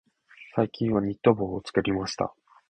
[0.55, 2.33] 最近はニット帽を作りました。